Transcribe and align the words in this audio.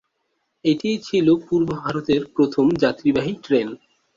এটিই 0.65 0.97
ছিল 0.99 1.27
পূর্ব 1.45 1.69
ভারতের 1.75 2.21
প্রথম 2.35 2.65
যাত্রীবাহী 2.83 3.33
ট্রেন। 3.43 3.67